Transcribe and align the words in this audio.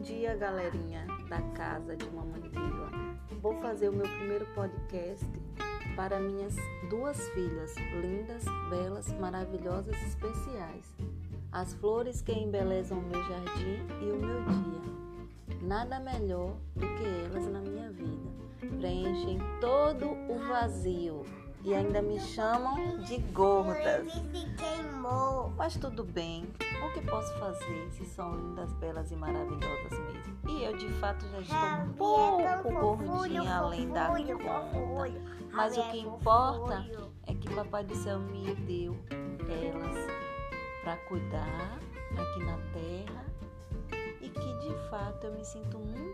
dia, 0.00 0.36
galerinha 0.36 1.06
da 1.28 1.40
casa 1.54 1.96
de 1.96 2.08
Mamãe 2.10 2.42
Vila. 2.42 2.90
Vou 3.40 3.54
fazer 3.60 3.88
o 3.88 3.92
meu 3.92 4.06
primeiro 4.06 4.46
podcast 4.54 5.24
para 5.96 6.18
minhas 6.18 6.56
duas 6.90 7.28
filhas, 7.30 7.74
lindas, 8.00 8.44
belas, 8.70 9.12
maravilhosas 9.18 9.96
especiais. 10.02 10.84
As 11.52 11.74
flores 11.74 12.20
que 12.20 12.32
embelezam 12.32 12.98
o 12.98 13.02
meu 13.02 13.22
jardim 13.24 13.86
e 14.00 14.10
o 14.10 14.16
meu 14.16 14.42
dia. 14.44 15.58
Nada 15.62 16.00
melhor 16.00 16.56
do 16.74 16.86
que 16.96 17.06
elas 17.26 17.46
na 17.46 17.60
minha 17.60 17.90
vida. 17.90 18.30
Preenchem 18.78 19.38
todo 19.60 20.06
o 20.28 20.48
vazio 20.48 21.24
e 21.62 21.72
ainda 21.72 22.02
me 22.02 22.20
chamam 22.20 22.98
de 22.98 23.18
gordas. 23.18 24.12
Mas 25.56 25.76
tudo 25.76 26.02
bem, 26.02 26.44
o 26.82 26.92
que 26.92 27.00
posso 27.06 27.32
fazer 27.38 27.90
se 27.90 28.04
são 28.06 28.34
lindas, 28.34 28.72
belas 28.74 29.10
e 29.10 29.16
maravilhosas 29.16 29.90
mesmo? 29.90 30.38
E 30.48 30.64
eu 30.64 30.76
de 30.76 30.88
fato 30.94 31.26
já 31.28 31.40
estou 31.84 32.40
um 32.40 32.72
pouco 32.72 33.04
gordinha 33.04 33.56
além 33.56 33.88
da 33.90 34.08
conta. 34.08 34.20
Mas 35.52 35.76
o 35.76 35.90
que 35.90 36.00
importa 36.00 36.84
é 37.26 37.34
que 37.34 37.54
Papai 37.54 37.84
do 37.84 37.94
Céu 37.94 38.18
me 38.18 38.54
deu 38.54 38.96
elas 39.48 40.10
para 40.82 40.96
cuidar 41.08 41.78
aqui 42.12 42.44
na 42.44 42.58
terra 42.72 43.24
e 44.20 44.28
que 44.28 44.58
de 44.58 44.88
fato 44.90 45.26
eu 45.26 45.32
me 45.32 45.44
sinto 45.44 45.78
muito 45.78 46.13